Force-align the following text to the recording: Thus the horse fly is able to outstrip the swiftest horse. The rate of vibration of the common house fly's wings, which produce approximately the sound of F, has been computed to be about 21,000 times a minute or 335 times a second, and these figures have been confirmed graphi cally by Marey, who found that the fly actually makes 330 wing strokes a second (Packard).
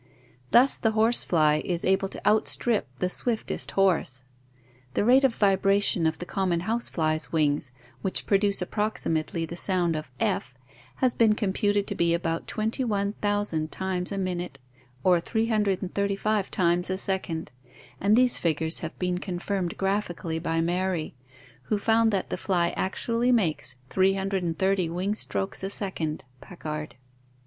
Thus 0.49 0.79
the 0.79 0.93
horse 0.93 1.23
fly 1.23 1.61
is 1.63 1.85
able 1.85 2.09
to 2.09 2.27
outstrip 2.27 2.87
the 2.97 3.07
swiftest 3.07 3.69
horse. 3.73 4.23
The 4.95 5.05
rate 5.05 5.23
of 5.23 5.35
vibration 5.35 6.07
of 6.07 6.17
the 6.17 6.25
common 6.25 6.61
house 6.61 6.89
fly's 6.89 7.31
wings, 7.31 7.71
which 8.01 8.25
produce 8.25 8.63
approximately 8.63 9.45
the 9.45 9.55
sound 9.55 9.95
of 9.95 10.09
F, 10.19 10.55
has 10.95 11.13
been 11.13 11.35
computed 11.35 11.85
to 11.85 11.93
be 11.93 12.15
about 12.15 12.47
21,000 12.47 13.71
times 13.71 14.11
a 14.11 14.17
minute 14.17 14.57
or 15.03 15.19
335 15.19 16.49
times 16.49 16.89
a 16.89 16.97
second, 16.97 17.51
and 17.99 18.15
these 18.15 18.39
figures 18.39 18.79
have 18.79 18.97
been 18.97 19.19
confirmed 19.19 19.77
graphi 19.77 20.17
cally 20.17 20.39
by 20.39 20.61
Marey, 20.61 21.13
who 21.65 21.77
found 21.77 22.09
that 22.11 22.31
the 22.31 22.37
fly 22.37 22.69
actually 22.75 23.31
makes 23.31 23.75
330 23.91 24.89
wing 24.89 25.13
strokes 25.13 25.61
a 25.61 25.69
second 25.69 26.23
(Packard). 26.41 26.95